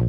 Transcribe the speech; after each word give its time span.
Hi 0.00 0.06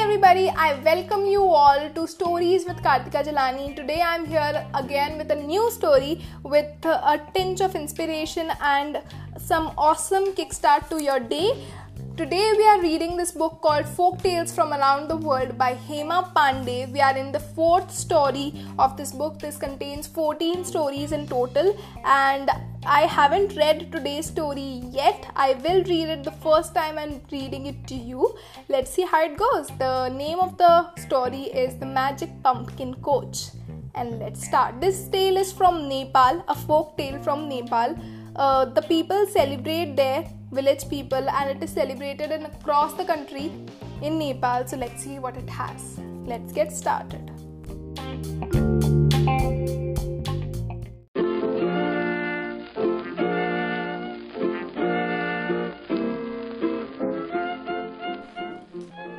everybody, 0.00 0.48
I 0.48 0.80
welcome 0.82 1.26
you 1.26 1.42
all 1.42 1.90
to 1.90 2.06
Stories 2.06 2.64
with 2.64 2.78
Kartika 2.78 3.22
Jalani. 3.22 3.76
Today 3.76 4.00
I'm 4.00 4.24
here 4.24 4.66
again 4.72 5.18
with 5.18 5.30
a 5.30 5.34
new 5.34 5.70
story 5.70 6.22
with 6.42 6.86
a 6.86 7.20
tinge 7.34 7.60
of 7.60 7.74
inspiration 7.74 8.50
and 8.62 9.02
some 9.36 9.72
awesome 9.76 10.32
kickstart 10.32 10.88
to 10.88 11.02
your 11.04 11.20
day. 11.20 11.52
Today 12.16 12.54
we 12.56 12.66
are 12.66 12.80
reading 12.80 13.18
this 13.18 13.32
book 13.32 13.60
called 13.60 13.86
Folk 13.86 14.22
Tales 14.22 14.54
from 14.54 14.72
Around 14.72 15.08
the 15.08 15.16
World 15.16 15.58
by 15.58 15.74
Hema 15.74 16.32
Pandey. 16.32 16.90
We 16.90 17.02
are 17.02 17.14
in 17.14 17.30
the 17.30 17.40
fourth 17.40 17.90
story 17.90 18.54
of 18.78 18.96
this 18.96 19.12
book. 19.12 19.38
This 19.38 19.58
contains 19.58 20.06
14 20.06 20.64
stories 20.64 21.12
in 21.12 21.26
total 21.26 21.76
and 22.06 22.48
I 22.86 23.06
haven't 23.06 23.56
read 23.56 23.90
today's 23.90 24.26
story 24.26 24.82
yet. 24.90 25.30
I 25.34 25.54
will 25.54 25.82
read 25.84 26.08
it 26.08 26.22
the 26.22 26.30
first 26.30 26.74
time 26.74 26.98
I'm 26.98 27.22
reading 27.32 27.64
it 27.64 27.86
to 27.86 27.94
you. 27.94 28.36
Let's 28.68 28.90
see 28.90 29.06
how 29.06 29.24
it 29.24 29.38
goes. 29.38 29.68
The 29.78 30.10
name 30.10 30.38
of 30.38 30.58
the 30.58 30.94
story 30.96 31.44
is 31.44 31.78
The 31.78 31.86
Magic 31.86 32.30
Pumpkin 32.42 32.96
Coach. 32.96 33.52
And 33.94 34.18
let's 34.18 34.44
start. 34.44 34.82
This 34.82 35.08
tale 35.08 35.38
is 35.38 35.50
from 35.50 35.88
Nepal, 35.88 36.44
a 36.46 36.54
folk 36.54 36.98
tale 36.98 37.22
from 37.22 37.48
Nepal. 37.48 37.96
Uh, 38.36 38.66
the 38.66 38.82
people 38.82 39.26
celebrate 39.28 39.96
their 39.96 40.28
village 40.52 40.86
people 40.90 41.30
and 41.30 41.56
it 41.56 41.64
is 41.64 41.70
celebrated 41.70 42.32
in 42.32 42.44
across 42.44 42.92
the 42.92 43.04
country 43.04 43.50
in 44.02 44.18
Nepal. 44.18 44.66
So 44.66 44.76
let's 44.76 45.02
see 45.02 45.18
what 45.18 45.38
it 45.38 45.48
has. 45.48 45.98
Let's 46.26 46.52
get 46.52 46.70
started. 46.70 47.33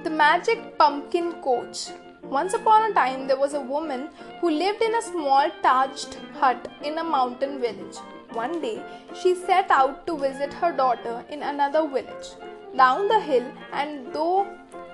The 0.06 0.12
Magic 0.12 0.78
Pumpkin 0.78 1.42
Coach. 1.42 1.88
Once 2.22 2.54
upon 2.54 2.84
a 2.84 2.94
time, 2.94 3.26
there 3.26 3.40
was 3.40 3.56
a 3.56 3.60
woman 3.60 4.10
who 4.40 4.52
lived 4.52 4.84
in 4.84 4.94
a 4.94 5.02
small 5.02 5.50
thatched 5.64 6.20
hut 6.40 6.68
in 6.84 7.00
a 7.00 7.04
mountain 7.04 7.60
village. 7.60 7.98
One 8.34 8.62
day, 8.62 8.84
she 9.16 9.34
set 9.34 9.72
out 9.72 10.06
to 10.06 10.16
visit 10.16 10.54
her 10.54 10.72
daughter 10.72 11.26
in 11.30 11.42
another 11.42 11.88
village. 11.88 12.28
Down 12.78 13.08
the 13.08 13.20
hill 13.20 13.52
and 13.74 14.14
though 14.14 14.46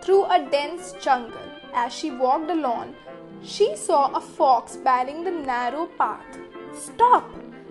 through 0.01 0.23
a 0.27 0.47
dense 0.49 0.93
jungle, 1.01 1.51
as 1.73 1.93
she 1.93 2.11
walked 2.11 2.49
along, 2.49 2.95
she 3.43 3.75
saw 3.75 4.13
a 4.13 4.21
fox 4.21 4.77
barring 4.77 5.25
the 5.25 5.31
narrow 5.31 5.87
path. 5.87 6.39
Stop! 6.73 7.29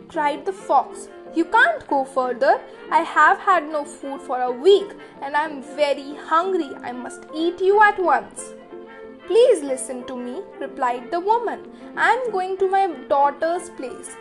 cried 0.09 0.45
the 0.45 0.53
fox. 0.53 1.09
You 1.35 1.45
can't 1.45 1.87
go 1.87 2.05
further. 2.05 2.61
I 2.91 2.99
have 2.99 3.39
had 3.39 3.69
no 3.71 3.85
food 3.85 4.21
for 4.21 4.41
a 4.41 4.51
week 4.51 4.93
and 5.23 5.37
I 5.37 5.45
am 5.45 5.63
very 5.63 6.15
hungry. 6.17 6.71
I 6.83 6.93
must 6.93 7.23
eat 7.35 7.61
you 7.61 7.81
at 7.83 8.03
once. 8.03 8.55
Please 9.27 9.63
listen 9.63 10.05
to 10.07 10.17
me, 10.17 10.43
replied 10.59 11.11
the 11.11 11.21
woman. 11.21 11.61
I 11.97 12.11
am 12.13 12.33
going 12.33 12.57
to 12.59 12.69
my 12.69 12.89
daughter's 13.09 13.71
place. 13.71 14.17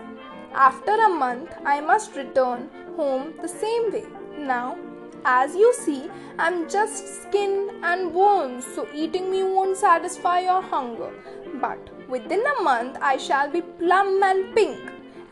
After 0.53 0.91
a 0.91 1.09
month, 1.09 1.51
I 1.65 1.81
must 1.81 2.15
return 2.15 2.69
home 2.95 3.33
the 3.41 3.47
same 3.47 3.91
way. 3.91 4.05
Now, 4.37 4.77
as 5.25 5.55
you 5.55 5.73
see, 5.73 6.09
I'm 6.37 6.69
just 6.69 7.23
skin 7.23 7.81
and 7.83 8.13
bones, 8.13 8.65
so 8.65 8.87
eating 8.93 9.31
me 9.31 9.43
won't 9.43 9.77
satisfy 9.77 10.41
your 10.41 10.61
hunger. 10.61 11.11
But 11.55 11.79
within 12.07 12.43
a 12.45 12.61
month, 12.61 12.97
I 13.01 13.17
shall 13.17 13.49
be 13.49 13.61
plump 13.61 14.23
and 14.23 14.55
pink, 14.55 14.79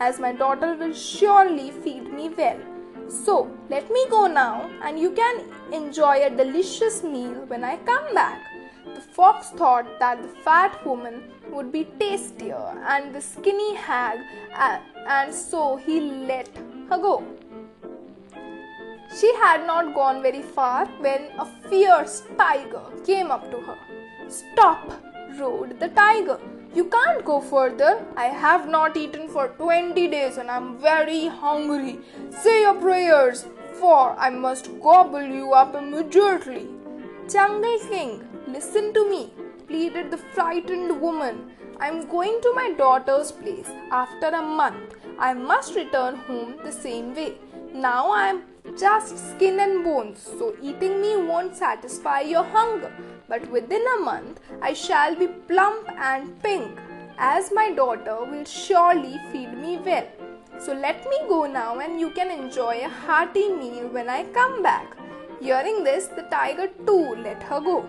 as 0.00 0.18
my 0.18 0.32
daughter 0.32 0.74
will 0.74 0.92
surely 0.92 1.70
feed 1.70 2.12
me 2.12 2.28
well. 2.28 2.60
So, 3.08 3.50
let 3.70 3.90
me 3.90 4.06
go 4.10 4.26
now, 4.26 4.70
and 4.82 4.98
you 4.98 5.12
can 5.12 5.44
enjoy 5.72 6.24
a 6.24 6.30
delicious 6.30 7.02
meal 7.02 7.44
when 7.46 7.64
I 7.64 7.76
come 7.78 8.14
back. 8.14 8.42
The 8.94 9.00
fox 9.00 9.50
thought 9.50 9.98
that 9.98 10.22
the 10.22 10.28
fat 10.28 10.84
woman 10.86 11.22
would 11.50 11.72
be 11.72 11.84
tastier 11.98 12.82
and 12.86 13.14
the 13.14 13.20
skinny 13.20 13.74
hag, 13.74 14.18
uh, 14.54 14.78
and 15.06 15.34
so 15.34 15.76
he 15.76 16.00
let 16.00 16.48
her 16.90 16.98
go. 16.98 17.24
She 19.18 19.34
had 19.36 19.66
not 19.66 19.94
gone 19.94 20.22
very 20.22 20.42
far 20.42 20.86
when 21.00 21.30
a 21.38 21.46
fierce 21.68 22.24
tiger 22.36 22.84
came 23.06 23.30
up 23.30 23.50
to 23.50 23.58
her. 23.58 23.78
Stop, 24.28 24.92
roared 25.38 25.80
the 25.80 25.88
tiger. 25.88 26.38
You 26.74 26.84
can't 26.84 27.24
go 27.24 27.40
further. 27.40 28.04
I 28.16 28.26
have 28.26 28.68
not 28.68 28.96
eaten 28.96 29.28
for 29.28 29.48
20 29.48 30.08
days 30.08 30.36
and 30.36 30.50
I'm 30.50 30.78
very 30.78 31.26
hungry. 31.26 31.98
Say 32.30 32.60
your 32.60 32.74
prayers, 32.74 33.46
for 33.80 34.14
I 34.18 34.30
must 34.30 34.80
gobble 34.80 35.22
you 35.22 35.52
up 35.52 35.74
immediately. 35.74 36.68
Jungle 37.28 37.78
King, 37.88 38.26
listen 38.46 38.92
to 38.94 39.08
me, 39.08 39.32
pleaded 39.66 40.10
the 40.10 40.18
frightened 40.18 41.00
woman. 41.00 41.52
I'm 41.80 42.06
going 42.08 42.40
to 42.42 42.52
my 42.54 42.72
daughter's 42.72 43.32
place. 43.32 43.70
After 43.90 44.28
a 44.28 44.42
month, 44.42 44.96
I 45.18 45.32
must 45.34 45.74
return 45.74 46.16
home 46.16 46.56
the 46.64 46.72
same 46.72 47.14
way. 47.14 47.38
Now 47.72 48.12
I'm 48.12 48.42
just 48.78 49.18
skin 49.30 49.60
and 49.60 49.84
bones, 49.84 50.20
so 50.38 50.54
eating 50.62 51.00
me 51.00 51.16
won't 51.16 51.56
satisfy 51.56 52.20
your 52.20 52.44
hunger. 52.44 52.92
But 53.28 53.50
within 53.50 53.84
a 53.96 54.00
month, 54.00 54.40
I 54.62 54.72
shall 54.72 55.14
be 55.14 55.26
plump 55.26 55.90
and 55.96 56.40
pink, 56.42 56.78
as 57.18 57.50
my 57.52 57.72
daughter 57.72 58.24
will 58.24 58.44
surely 58.44 59.18
feed 59.32 59.52
me 59.58 59.78
well. 59.78 60.06
So 60.58 60.72
let 60.72 61.04
me 61.08 61.18
go 61.28 61.46
now, 61.46 61.78
and 61.80 62.00
you 62.00 62.10
can 62.10 62.30
enjoy 62.30 62.80
a 62.84 62.88
hearty 62.88 63.48
meal 63.48 63.88
when 63.88 64.08
I 64.08 64.24
come 64.24 64.62
back. 64.62 64.96
Hearing 65.40 65.84
this, 65.84 66.06
the 66.06 66.22
tiger 66.22 66.68
too 66.86 67.16
let 67.16 67.42
her 67.42 67.60
go. 67.60 67.88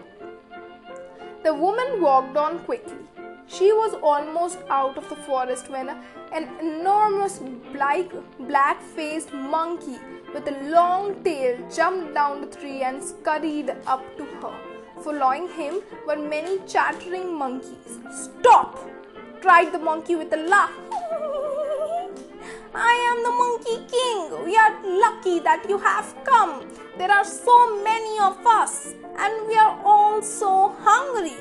The 1.44 1.53
woman 1.53 2.01
walked 2.01 2.38
on 2.38 2.59
quickly. 2.59 2.97
She 3.51 3.73
was 3.73 3.95
almost 4.03 4.59
out 4.69 4.95
of 4.95 5.09
the 5.09 5.15
forest 5.15 5.71
when 5.71 5.89
an 6.31 6.47
enormous 6.61 7.41
black, 7.73 8.79
faced 8.95 9.33
monkey 9.33 9.97
with 10.35 10.47
a 10.47 10.69
long 10.69 11.23
tail 11.23 11.57
jumped 11.75 12.13
down 12.13 12.41
the 12.41 12.47
tree 12.55 12.83
and 12.83 13.03
scurried 13.03 13.71
up 13.88 14.03
to 14.17 14.25
her. 14.25 14.53
Following 15.03 15.47
him 15.49 15.81
were 16.05 16.15
many 16.15 16.59
chattering 16.67 17.33
monkeys. 17.35 17.99
Stop! 18.11 18.77
cried 19.41 19.71
the 19.71 19.79
monkey 19.79 20.15
with 20.15 20.31
a 20.31 20.38
laugh. 20.38 20.71
I 22.75 22.93
am 23.09 23.23
the 23.23 23.31
Monkey 23.41 23.77
King. 23.89 24.45
We 24.45 24.55
are 24.57 24.73
lucky 24.99 25.39
that 25.39 25.65
you 25.67 25.79
have 25.79 26.13
come. 26.23 26.69
There 26.99 27.09
are 27.09 27.25
so 27.25 27.83
many 27.83 28.19
of 28.19 28.45
us, 28.45 28.93
and 29.17 29.47
we 29.47 29.55
are 29.55 29.81
all 29.83 30.21
so 30.21 30.75
hungry. 30.83 31.38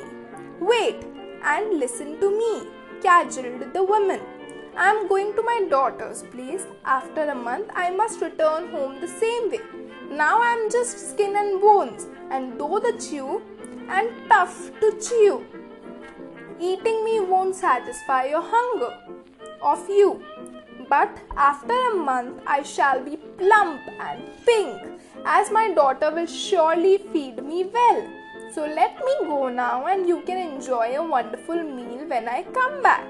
Wait 0.59 1.18
and 1.43 1.79
listen 1.79 2.19
to 2.21 2.31
me, 2.31 2.69
cajoled 3.01 3.73
the 3.73 3.83
woman. 3.83 4.21
I 4.77 4.91
am 4.91 5.09
going 5.09 5.35
to 5.35 5.43
my 5.43 5.67
daughter's 5.69 6.23
place. 6.23 6.65
After 6.85 7.29
a 7.29 7.35
month, 7.35 7.69
I 7.75 7.91
must 7.91 8.21
return 8.21 8.71
home 8.71 9.01
the 9.01 9.09
same 9.09 9.51
way. 9.51 9.61
Now 10.11 10.41
I 10.41 10.53
am 10.53 10.71
just 10.71 11.11
skin 11.11 11.37
and 11.37 11.61
bones, 11.61 12.07
and 12.31 12.59
though 12.59 12.79
the 12.79 12.93
chew 12.99 13.43
and 13.89 14.11
tough 14.29 14.71
to 14.81 14.93
chew. 15.01 15.45
Eating 16.61 17.05
me 17.05 17.21
won't 17.21 17.55
satisfy 17.55 18.27
your 18.27 18.43
hunger 18.43 18.97
of 19.63 19.89
you. 19.89 20.23
But 20.89 21.19
after 21.37 21.75
a 21.91 21.95
month, 21.95 22.41
I 22.47 22.63
shall 22.63 23.05
be 23.05 23.17
plump 23.17 23.81
and 24.01 24.23
pink, 24.47 25.01
as 25.25 25.51
my 25.51 25.73
daughter 25.73 26.11
will 26.11 26.27
surely 26.27 26.99
feed 26.99 27.45
me 27.45 27.65
well. 27.65 28.18
So 28.55 28.65
let 28.65 28.97
me 29.05 29.15
go 29.23 29.49
now, 29.49 29.87
and 29.87 30.09
you 30.09 30.23
can 30.23 30.39
enjoy 30.39 30.97
a 30.97 31.07
wonderful 31.07 31.63
meal 31.63 32.07
when 32.09 32.29
I 32.29 32.43
come 32.45 32.83
back. 32.83 33.07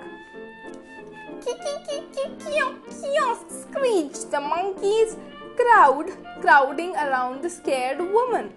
Screeched 3.48 4.30
the 4.30 4.40
monkeys 4.40 5.16
crowd 5.56 6.10
crowding 6.40 6.94
around 6.96 7.42
the 7.42 7.50
scared 7.50 8.00
woman. 8.00 8.52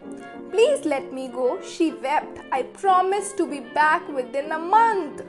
Please 0.52 0.86
let 0.86 1.12
me 1.14 1.28
go, 1.28 1.62
she 1.62 1.94
wept. 1.94 2.40
I 2.52 2.64
promise 2.64 3.34
to 3.34 3.48
be 3.48 3.60
back 3.60 4.08
within 4.10 4.52
a 4.52 4.60
month. 4.60 5.22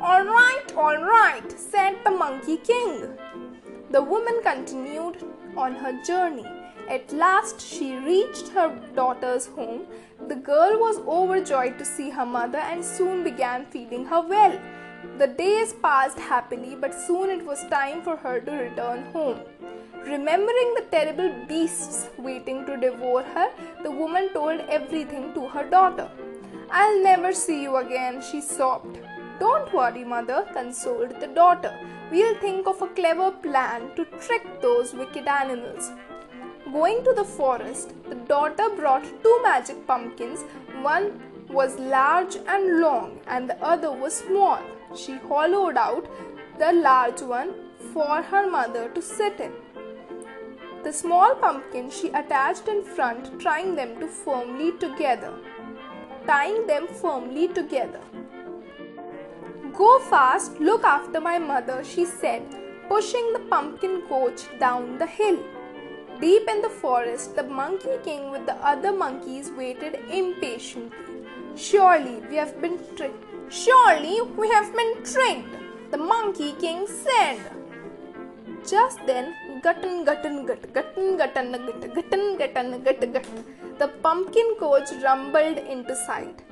All 0.00 0.24
right, 0.24 0.66
all 0.76 0.98
right, 0.98 1.50
said 1.50 1.96
the 2.04 2.10
Monkey 2.10 2.58
King. 2.58 3.08
The 3.90 4.02
woman 4.02 4.40
continued 4.42 5.24
on 5.56 5.74
her 5.74 6.00
journey. 6.04 6.46
At 6.88 7.12
last, 7.12 7.60
she 7.60 7.96
reached 7.96 8.48
her 8.48 8.78
daughter's 8.94 9.46
home. 9.46 9.86
The 10.28 10.36
girl 10.36 10.78
was 10.78 10.98
overjoyed 11.06 11.78
to 11.78 11.86
see 11.86 12.10
her 12.10 12.26
mother 12.26 12.58
and 12.58 12.84
soon 12.84 13.24
began 13.24 13.64
feeling 13.64 14.04
her 14.04 14.20
well. 14.20 14.60
The 15.16 15.26
days 15.26 15.72
passed 15.72 16.18
happily, 16.18 16.76
but 16.78 16.94
soon 16.94 17.30
it 17.30 17.46
was 17.46 17.64
time 17.68 18.02
for 18.02 18.16
her 18.16 18.38
to 18.40 18.52
return 18.52 19.04
home. 19.12 19.40
Remembering 20.04 20.74
the 20.74 20.84
terrible 20.90 21.32
beasts 21.48 22.10
waiting 22.18 22.66
to 22.66 22.76
devour 22.76 23.22
her, 23.22 23.48
the 23.82 23.90
woman 23.90 24.28
told 24.34 24.60
everything 24.68 25.32
to 25.32 25.48
her 25.48 25.64
daughter. 25.64 26.10
I'll 26.70 27.02
never 27.02 27.32
see 27.32 27.62
you 27.62 27.76
again, 27.76 28.20
she 28.20 28.42
sobbed. 28.42 28.98
Don't 29.40 29.72
worry, 29.72 30.04
mother, 30.04 30.46
consoled 30.52 31.18
the 31.20 31.28
daughter. 31.28 31.74
We'll 32.10 32.38
think 32.38 32.66
of 32.66 32.82
a 32.82 32.88
clever 32.88 33.30
plan 33.30 33.94
to 33.96 34.04
trick 34.20 34.60
those 34.60 34.92
wicked 34.92 35.26
animals. 35.26 35.90
Going 36.72 37.02
to 37.04 37.14
the 37.14 37.24
forest, 37.24 37.94
the 38.10 38.14
daughter 38.14 38.68
brought 38.76 39.04
two 39.22 39.40
magic 39.42 39.86
pumpkins. 39.86 40.42
One 40.82 41.18
was 41.48 41.78
large 41.78 42.36
and 42.46 42.80
long, 42.80 43.20
and 43.26 43.48
the 43.48 43.56
other 43.64 43.90
was 43.90 44.18
small. 44.18 44.60
She 44.94 45.16
hollowed 45.16 45.78
out 45.78 46.06
the 46.58 46.72
large 46.74 47.22
one 47.22 47.54
for 47.94 48.20
her 48.20 48.50
mother 48.50 48.90
to 48.90 49.00
sit 49.00 49.40
in. 49.40 49.52
The 50.84 50.92
small 50.92 51.34
pumpkin 51.36 51.90
she 51.90 52.08
attached 52.08 52.68
in 52.68 52.84
front, 52.84 53.40
trying 53.40 53.74
them 53.74 53.98
to 54.00 54.06
firmly 54.06 54.72
together. 54.72 55.32
Tying 56.26 56.66
them 56.66 56.86
firmly 56.86 57.48
together. 57.48 58.00
Go 59.72 59.98
fast, 60.00 60.60
look 60.60 60.84
after 60.84 61.18
my 61.18 61.38
mother, 61.38 61.82
she 61.82 62.04
said, 62.04 62.42
pushing 62.88 63.32
the 63.32 63.40
pumpkin 63.50 64.02
coach 64.02 64.42
down 64.58 64.98
the 64.98 65.06
hill. 65.06 65.38
Deep 66.20 66.48
in 66.48 66.60
the 66.62 66.68
forest, 66.68 67.36
the 67.36 67.44
Monkey 67.44 67.96
King 68.02 68.32
with 68.32 68.44
the 68.44 68.56
other 68.56 68.90
monkeys 68.90 69.52
waited 69.52 70.00
impatiently. 70.10 70.98
Surely 71.54 72.16
we 72.28 72.34
have 72.34 72.60
been 72.60 72.76
tricked. 72.96 73.24
Surely 73.48 74.20
we 74.36 74.48
have 74.48 74.74
been 74.74 74.94
tricked, 75.04 75.54
the 75.92 75.96
Monkey 75.96 76.54
King 76.60 76.88
said. 76.88 77.38
Just 78.68 78.98
then, 79.06 79.32
gutton 79.62 80.04
gutton 80.04 80.44
gut, 80.44 80.72
gutton 80.72 81.16
gutton 81.16 81.52
gut, 81.52 81.94
gutton 81.94 82.36
gutton 82.36 82.82
gut 82.82 83.12
gut, 83.12 83.26
the 83.78 83.88
pumpkin 84.02 84.56
coach 84.58 84.90
rumbled 85.04 85.58
into 85.58 85.94
sight. 86.04 86.42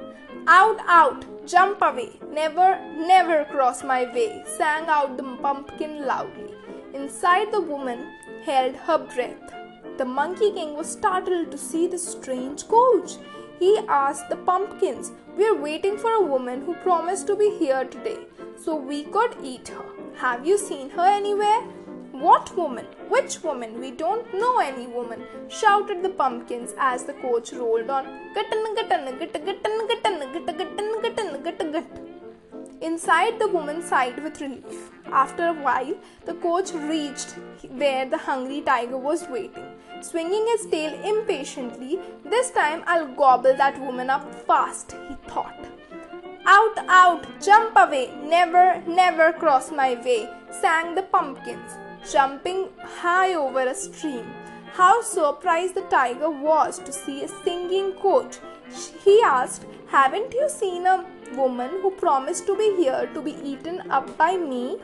Out, 0.46 0.78
out, 0.86 1.24
jump 1.44 1.82
away, 1.82 2.12
never, 2.30 2.78
never 2.96 3.44
cross 3.46 3.82
my 3.82 4.04
way, 4.14 4.44
sang 4.46 4.86
out 4.86 5.16
the 5.16 5.24
pumpkin 5.42 6.06
loudly. 6.06 6.54
Inside, 6.94 7.50
the 7.50 7.60
woman 7.60 8.06
held 8.44 8.76
her 8.76 8.98
breath. 8.98 9.56
The 9.98 10.04
Monkey 10.04 10.52
King 10.52 10.76
was 10.76 10.93
startled 10.93 11.50
to 11.50 11.56
see 11.56 11.87
the 11.87 11.96
strange 11.96 12.69
coach. 12.69 13.12
He 13.58 13.78
asked 13.88 14.28
the 14.28 14.37
pumpkins, 14.37 15.12
We're 15.38 15.58
waiting 15.58 15.96
for 15.96 16.10
a 16.12 16.20
woman 16.20 16.60
who 16.66 16.75
promised 16.75 17.26
to 17.28 17.37
be 17.37 17.56
here 17.58 17.84
today, 17.84 18.19
so 18.62 18.76
we 18.76 19.04
could 19.04 19.37
eat 19.43 19.69
her. 19.69 19.87
Have 20.16 20.46
you 20.46 20.58
seen 20.58 20.90
her 20.90 21.06
anywhere? 21.06 21.62
What 22.12 22.54
woman? 22.54 22.84
Which 23.08 23.43
woman? 23.43 23.81
We 23.81 23.90
don't 23.90 24.34
know 24.34 24.58
any 24.58 24.87
woman, 24.87 25.22
shouted 25.48 26.02
the 26.02 26.10
pumpkins 26.10 26.75
as 26.78 27.04
the 27.04 27.14
coach 27.14 27.54
rolled 27.54 27.88
on. 27.88 28.04
Inside, 32.82 33.38
the 33.38 33.48
woman 33.48 33.82
sighed 33.82 34.22
with 34.22 34.43
relief. 34.43 34.90
After 35.06 35.46
a 35.46 35.54
while, 35.54 35.94
the 36.26 36.34
coach 36.34 36.72
reached 36.72 37.31
where 37.70 38.04
the 38.04 38.19
hungry 38.19 38.60
tiger 38.60 38.98
was 38.98 39.26
waiting. 39.28 39.64
Swinging 40.02 40.46
his 40.46 40.66
tail 40.66 40.93
impatiently, 41.04 41.98
this 42.25 42.50
time 42.50 42.82
I'll 42.87 43.14
gobble 43.14 43.56
that 43.56 43.81
woman 43.81 44.10
up 44.10 44.34
fast, 44.46 44.96
he 45.08 45.14
thought. 45.28 45.66
Out, 46.46 46.78
out, 46.88 47.26
jump 47.43 47.72
away, 47.76 48.12
never, 48.22 48.82
never 48.87 49.32
cross 49.32 49.72
my 49.72 49.94
way, 49.94 50.28
sang 50.50 50.94
the 50.94 51.02
pumpkins 51.02 51.72
jumping 52.10 52.69
high 53.00 53.34
over 53.34 53.60
a 53.60 53.75
stream. 53.75 54.26
How 54.72 55.02
surprised 55.02 55.75
the 55.75 55.82
tiger 55.82 56.31
was 56.31 56.78
to 56.81 56.93
see 56.93 57.25
a 57.25 57.28
singing 57.28 57.93
coach. 57.94 58.38
He 59.04 59.22
asked, 59.22 59.66
Haven't 59.88 60.34
you 60.34 60.48
seen 60.48 60.87
a 60.87 61.04
woman 61.34 61.70
who 61.82 61.90
promised 61.90 62.46
to 62.46 62.56
be 62.56 62.76
here 62.76 63.08
to 63.14 63.22
be 63.22 63.37
eaten 63.43 63.90
up 63.90 64.16
by 64.16 64.37
me? 64.37 64.78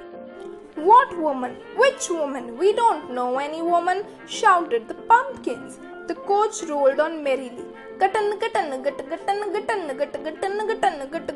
What 0.74 1.16
woman? 1.18 1.56
Which 1.76 2.08
woman? 2.08 2.58
We 2.58 2.72
don't 2.72 3.12
know 3.12 3.38
any 3.38 3.62
woman, 3.62 4.04
shouted 4.26 4.88
the 4.88 4.94
pumpkins. 4.94 5.78
The 6.08 6.14
coach 6.14 6.62
rolled 6.68 6.98
on 6.98 7.22
merrily. 7.22 7.64
Gut, 7.98 8.12
gut, 8.12 8.40
gut, 8.40 8.54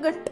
gut. 0.02 0.30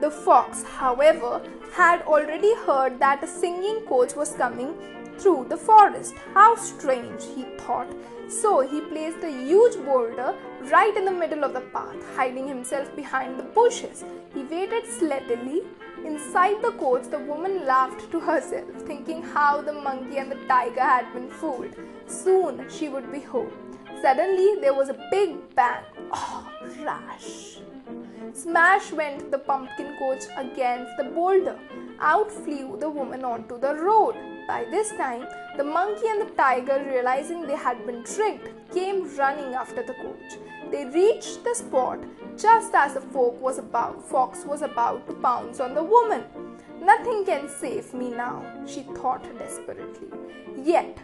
The 0.00 0.10
fox, 0.10 0.64
however, 0.64 1.40
had 1.72 2.02
already 2.02 2.54
heard 2.66 2.98
that 2.98 3.24
a 3.24 3.26
singing 3.26 3.80
coach 3.86 4.14
was 4.14 4.34
coming 4.34 4.74
through 5.18 5.46
the 5.48 5.56
forest. 5.56 6.14
How 6.34 6.56
strange, 6.56 7.24
he 7.34 7.44
thought. 7.58 7.88
So 8.28 8.60
he 8.60 8.80
placed 8.80 9.22
a 9.22 9.30
huge 9.30 9.76
boulder 9.84 10.34
right 10.70 10.96
in 10.96 11.04
the 11.04 11.10
middle 11.10 11.44
of 11.44 11.52
the 11.52 11.60
path, 11.60 11.96
hiding 12.16 12.48
himself 12.48 12.94
behind 12.94 13.38
the 13.38 13.44
bushes. 13.44 14.04
He 14.34 14.42
waited 14.44 14.86
sleepily. 14.86 15.62
Inside 16.04 16.62
the 16.62 16.72
coach, 16.72 17.04
the 17.10 17.18
woman 17.18 17.64
laughed 17.64 18.10
to 18.10 18.18
herself, 18.18 18.70
thinking 18.86 19.22
how 19.22 19.62
the 19.62 19.72
monkey 19.72 20.18
and 20.18 20.32
the 20.32 20.44
tiger 20.46 20.80
had 20.80 21.12
been 21.14 21.28
fooled. 21.28 21.74
Soon 22.06 22.68
she 22.68 22.88
would 22.88 23.10
be 23.12 23.20
home. 23.20 23.52
Suddenly 24.02 24.60
there 24.60 24.74
was 24.74 24.88
a 24.88 24.98
big 25.10 25.54
bang. 25.54 25.84
Oh, 26.12 26.50
rash! 26.84 27.58
Smash 28.32 28.92
went 28.92 29.30
the 29.30 29.38
pumpkin 29.38 29.96
coach 29.98 30.24
against 30.36 30.90
the 30.96 31.04
boulder. 31.04 31.58
Out 32.00 32.32
flew 32.32 32.76
the 32.80 32.90
woman 32.90 33.24
onto 33.24 33.58
the 33.60 33.74
road. 33.76 34.16
By 34.48 34.64
this 34.70 34.90
time, 34.92 35.26
the 35.56 35.64
monkey 35.64 36.08
and 36.08 36.22
the 36.22 36.34
tiger, 36.34 36.84
realizing 36.84 37.46
they 37.46 37.56
had 37.56 37.86
been 37.86 38.02
tricked, 38.02 38.48
came 38.72 39.14
running 39.16 39.54
after 39.54 39.82
the 39.82 39.94
coach. 39.94 40.38
They 40.72 40.86
reached 40.86 41.44
the 41.44 41.54
spot 41.54 42.00
just 42.36 42.74
as 42.74 42.94
the 42.94 43.00
was 43.00 43.58
about, 43.58 44.02
fox 44.08 44.46
was 44.46 44.62
about 44.62 45.06
to 45.06 45.12
pounce 45.12 45.60
on 45.60 45.74
the 45.74 45.84
woman. 45.84 46.24
Nothing 46.80 47.26
can 47.26 47.46
save 47.48 47.92
me 47.92 48.10
now, 48.10 48.42
she 48.66 48.82
thought 48.82 49.22
desperately. 49.38 50.08
Yet, 50.56 50.96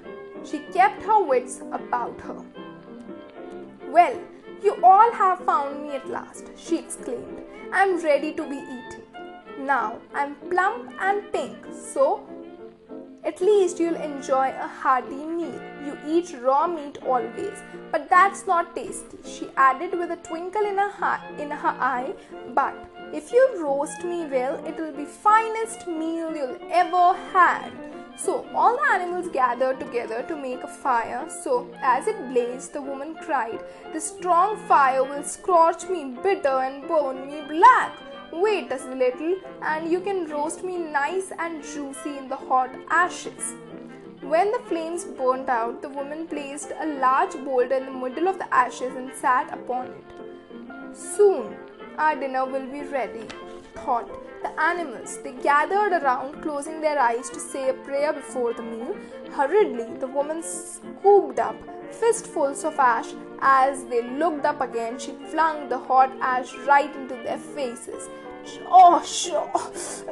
she 0.42 0.60
kept 0.72 1.02
her 1.02 1.22
wits 1.22 1.60
about 1.70 2.18
her. 2.22 2.42
Well, 3.88 4.18
you 4.62 4.78
all 4.82 5.12
have 5.12 5.44
found 5.44 5.82
me 5.82 5.96
at 5.96 6.08
last, 6.08 6.50
she 6.56 6.78
exclaimed. 6.78 7.44
I'm 7.70 8.02
ready 8.02 8.32
to 8.32 8.48
be 8.48 8.56
eaten. 8.56 9.02
Now 9.60 9.98
I'm 10.14 10.34
plump 10.50 10.94
and 10.98 11.30
pink, 11.30 11.58
so 11.70 12.26
at 13.24 13.40
least 13.40 13.78
you'll 13.80 13.96
enjoy 13.96 14.48
a 14.48 14.66
hearty 14.66 15.24
meal. 15.24 15.60
You 15.84 15.98
eat 16.06 16.34
raw 16.40 16.66
meat 16.66 16.98
always, 17.04 17.62
but 17.90 18.08
that's 18.08 18.46
not 18.46 18.74
tasty, 18.74 19.18
she 19.24 19.50
added 19.56 19.98
with 19.98 20.10
a 20.10 20.16
twinkle 20.16 20.64
in 20.64 20.78
her, 20.78 21.20
in 21.38 21.50
her 21.50 21.76
eye. 21.80 22.14
But 22.54 22.74
if 23.12 23.32
you 23.32 23.62
roast 23.62 24.04
me 24.04 24.26
well, 24.26 24.64
it'll 24.66 24.92
be 24.92 25.04
finest 25.04 25.86
meal 25.86 26.34
you'll 26.36 26.58
ever 26.70 27.18
had. 27.32 27.70
So 28.18 28.44
all 28.52 28.76
the 28.76 28.92
animals 28.94 29.28
gathered 29.32 29.78
together 29.78 30.24
to 30.24 30.36
make 30.36 30.64
a 30.64 30.68
fire. 30.68 31.28
So 31.44 31.70
as 31.80 32.08
it 32.08 32.18
blazed, 32.30 32.72
the 32.72 32.82
woman 32.82 33.14
cried, 33.14 33.60
The 33.92 34.00
strong 34.00 34.56
fire 34.66 35.04
will 35.04 35.22
scorch 35.22 35.88
me 35.88 36.16
bitter 36.22 36.58
and 36.60 36.86
burn 36.88 37.26
me 37.28 37.42
black. 37.48 37.96
Wait 38.32 38.70
a 38.70 38.76
little, 38.94 39.36
and 39.62 39.90
you 39.90 40.00
can 40.00 40.28
roast 40.28 40.62
me 40.62 40.76
nice 40.76 41.32
and 41.38 41.62
juicy 41.62 42.18
in 42.18 42.28
the 42.28 42.36
hot 42.36 42.70
ashes. 42.90 43.54
When 44.20 44.52
the 44.52 44.58
flames 44.68 45.04
burnt 45.04 45.48
out, 45.48 45.80
the 45.80 45.88
woman 45.88 46.26
placed 46.26 46.72
a 46.78 46.86
large 46.86 47.32
boulder 47.44 47.76
in 47.76 47.86
the 47.86 47.90
middle 47.90 48.28
of 48.28 48.38
the 48.38 48.52
ashes 48.52 48.94
and 48.94 49.12
sat 49.14 49.52
upon 49.52 49.86
it. 49.86 50.96
Soon 50.96 51.56
our 51.96 52.14
dinner 52.14 52.44
will 52.44 52.66
be 52.66 52.82
ready, 52.82 53.26
thought 53.84 54.08
the 54.42 54.60
animals. 54.60 55.18
They 55.22 55.32
gathered 55.32 55.92
around, 55.92 56.42
closing 56.42 56.80
their 56.80 56.98
eyes 56.98 57.30
to 57.30 57.40
say 57.40 57.70
a 57.70 57.74
prayer 57.74 58.12
before 58.12 58.52
the 58.52 58.62
meal. 58.62 58.96
Hurriedly, 59.32 59.98
the 59.98 60.06
woman 60.06 60.42
scooped 60.42 61.38
up 61.38 61.56
fistfuls 61.92 62.64
of 62.64 62.78
ash. 62.78 63.12
As 63.40 63.84
they 63.84 64.02
looked 64.02 64.44
up 64.44 64.60
again, 64.60 64.98
she 64.98 65.12
flung 65.30 65.68
the 65.68 65.78
hot 65.78 66.10
ash 66.20 66.54
right 66.66 66.94
into 66.94 67.14
their 67.14 67.38
faces. 67.38 68.08
Oh, 68.70 69.02
sure, 69.04 69.50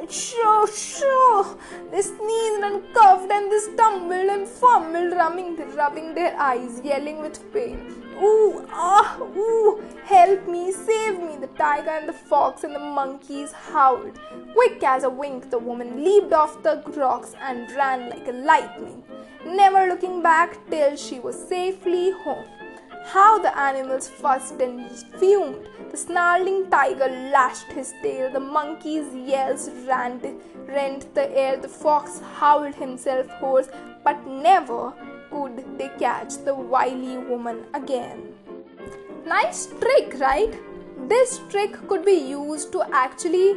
sure, 0.09 0.67
sure. 0.67 1.57
They 1.91 2.01
sneezed 2.01 2.63
and 2.63 2.93
coughed 2.93 3.31
and 3.31 3.51
they 3.51 3.59
stumbled 3.59 4.29
and 4.29 4.47
fumbled, 4.47 5.13
rubbing, 5.13 5.55
rubbing 5.75 6.13
their 6.13 6.35
eyes, 6.39 6.81
yelling 6.83 7.19
with 7.21 7.41
pain. 7.53 8.03
Ooh, 8.21 8.65
ah, 8.71 9.19
ooh, 9.21 9.83
help 10.03 10.47
me, 10.47 10.71
save 10.71 11.19
me. 11.19 11.37
The 11.37 11.47
tiger 11.47 11.91
and 11.91 12.09
the 12.09 12.13
fox 12.13 12.63
and 12.63 12.73
the 12.73 12.79
monkeys 12.79 13.51
howled. 13.51 14.19
Quick 14.53 14.83
as 14.83 15.03
a 15.03 15.09
wink, 15.09 15.51
the 15.51 15.59
woman 15.59 16.03
leaped 16.03 16.33
off 16.33 16.63
the 16.63 16.83
rocks 16.95 17.35
and 17.39 17.71
ran 17.71 18.09
like 18.09 18.27
a 18.27 18.31
lightning, 18.31 19.03
never 19.45 19.87
looking 19.87 20.23
back 20.23 20.57
till 20.69 20.95
she 20.95 21.19
was 21.19 21.35
safely 21.47 22.11
home. 22.11 22.45
How 23.11 23.39
the 23.39 23.57
animals 23.57 24.09
fussed 24.09 24.59
and 24.59 24.91
fumed. 25.17 25.69
The 25.91 25.95
snarling 25.95 26.69
tiger 26.69 27.07
lashed 27.07 27.71
his 27.71 27.93
tail, 28.03 28.29
the 28.29 28.41
monkey's 28.41 29.15
yells 29.15 29.69
rent, 29.87 30.25
rent 30.67 31.15
the 31.15 31.31
air, 31.31 31.55
the 31.55 31.69
fox 31.69 32.19
howled 32.35 32.75
himself 32.75 33.27
hoarse, 33.39 33.69
but 34.03 34.27
never 34.27 34.91
could 35.31 35.77
they 35.77 35.89
catch 35.97 36.35
the 36.43 36.53
wily 36.53 37.17
woman 37.17 37.63
again. 37.73 38.33
Nice 39.25 39.67
trick, 39.67 40.15
right? 40.19 40.53
This 41.07 41.39
trick 41.49 41.87
could 41.87 42.03
be 42.03 42.11
used 42.11 42.73
to 42.73 42.83
actually 42.91 43.55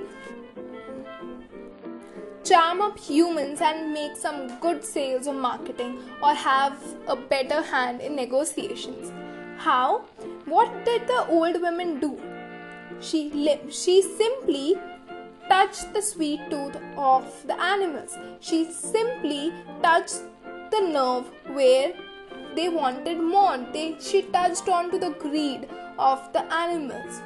charm 2.44 2.80
up 2.80 2.96
humans 2.98 3.60
and 3.60 3.92
make 3.92 4.16
some 4.16 4.60
good 4.60 4.84
sales 4.84 5.26
or 5.26 5.34
marketing 5.34 5.98
or 6.22 6.34
have 6.34 6.78
a 7.08 7.16
better 7.16 7.62
hand 7.62 8.00
in 8.00 8.14
negotiations. 8.14 9.12
How? 9.62 10.04
What 10.46 10.86
did 10.86 11.06
the 11.06 11.26
old 11.28 11.60
woman 11.60 12.00
do? 12.00 12.18
She, 12.98 13.58
she 13.68 14.00
simply 14.00 14.76
touched 15.50 15.92
the 15.92 16.00
sweet 16.00 16.40
tooth 16.48 16.76
of 16.96 17.26
the 17.46 17.60
animals. 17.60 18.16
She 18.40 18.64
simply 18.72 19.52
touched 19.82 20.22
the 20.70 20.80
nerve 20.80 21.30
where 21.54 21.92
they 22.56 22.70
wanted 22.70 23.20
more. 23.20 23.58
They, 23.70 23.96
she 24.00 24.22
touched 24.22 24.66
onto 24.66 24.98
the 24.98 25.10
greed 25.10 25.68
of 25.98 26.32
the 26.32 26.42
animals. 26.50 27.20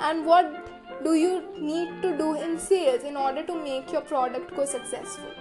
And 0.00 0.26
what 0.26 1.02
do 1.02 1.14
you 1.14 1.44
need 1.58 2.02
to 2.02 2.14
do 2.18 2.34
in 2.34 2.58
sales 2.58 3.04
in 3.04 3.16
order 3.16 3.42
to 3.42 3.54
make 3.54 3.90
your 3.90 4.02
product 4.02 4.54
go 4.54 4.66
successful 4.66 5.32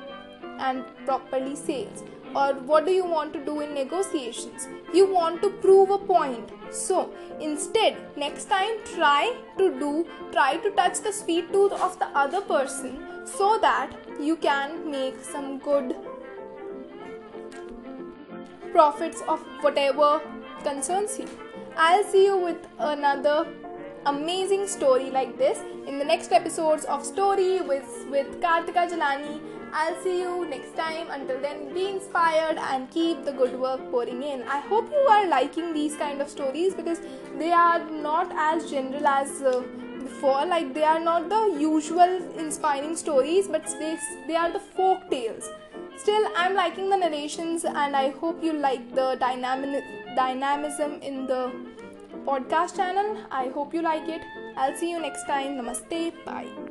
and 0.59 0.85
properly 1.05 1.57
sales? 1.57 2.05
Or 2.35 2.53
what 2.53 2.85
do 2.85 2.91
you 2.91 3.05
want 3.05 3.33
to 3.33 3.43
do 3.43 3.61
in 3.61 3.73
negotiations? 3.73 4.67
You 4.93 5.11
want 5.11 5.41
to 5.41 5.49
prove 5.49 5.89
a 5.89 5.97
point. 5.97 6.51
So 6.71 7.11
instead, 7.39 7.97
next 8.15 8.45
time 8.45 8.69
try 8.95 9.35
to 9.57 9.79
do, 9.79 10.07
try 10.31 10.57
to 10.57 10.71
touch 10.71 10.99
the 10.99 11.11
sweet 11.11 11.51
tooth 11.51 11.71
of 11.71 11.97
the 11.97 12.07
other 12.07 12.41
person 12.41 12.99
so 13.25 13.57
that 13.61 13.91
you 14.19 14.35
can 14.35 14.89
make 14.89 15.15
some 15.23 15.57
good 15.59 15.95
profits 18.71 19.21
of 19.27 19.39
whatever 19.61 20.21
concerns 20.63 21.17
you. 21.17 21.27
I'll 21.75 22.03
see 22.03 22.25
you 22.25 22.37
with 22.37 22.67
another 22.77 23.47
amazing 24.05 24.67
story 24.67 25.09
like 25.11 25.37
this 25.37 25.59
in 25.87 25.97
the 25.99 26.05
next 26.05 26.31
episodes 26.31 26.85
of 26.85 27.05
Story 27.05 27.61
with, 27.61 28.05
with 28.09 28.39
Kartika 28.41 28.89
Jalani. 28.89 29.41
I'll 29.73 30.01
see 30.03 30.19
you 30.21 30.45
next 30.49 30.75
time. 30.75 31.07
Until 31.09 31.39
then, 31.39 31.73
be 31.73 31.87
inspired 31.89 32.57
and 32.57 32.89
keep 32.91 33.25
the 33.25 33.31
good 33.31 33.59
work 33.59 33.89
pouring 33.91 34.23
in. 34.23 34.43
I 34.43 34.59
hope 34.59 34.89
you 34.91 35.05
are 35.15 35.27
liking 35.27 35.73
these 35.73 35.95
kind 35.95 36.21
of 36.21 36.29
stories 36.29 36.73
because 36.73 37.01
they 37.37 37.51
are 37.51 37.79
not 37.89 38.31
as 38.35 38.69
general 38.69 39.07
as 39.07 39.41
uh, 39.41 39.61
before. 40.03 40.45
Like 40.45 40.73
they 40.73 40.83
are 40.83 40.99
not 40.99 41.29
the 41.29 41.55
usual 41.59 42.19
inspiring 42.37 42.95
stories, 42.95 43.47
but 43.47 43.65
they 43.79 43.97
they 44.27 44.35
are 44.35 44.51
the 44.51 44.59
folk 44.59 45.09
tales 45.09 45.49
still 46.01 46.27
i'm 46.41 46.53
liking 46.55 46.89
the 46.89 46.97
narrations 47.01 47.65
and 47.65 47.95
i 48.01 48.09
hope 48.21 48.43
you 48.43 48.53
like 48.53 48.85
the 48.95 49.07
dynamic 49.19 49.83
dynamism 50.15 50.93
in 51.01 51.27
the 51.27 51.41
podcast 52.31 52.75
channel 52.77 53.17
i 53.31 53.47
hope 53.49 53.73
you 53.73 53.81
like 53.81 54.07
it 54.07 54.21
i'll 54.55 54.75
see 54.75 54.91
you 54.91 54.99
next 55.07 55.25
time 55.35 55.61
namaste 55.61 56.25
bye 56.25 56.68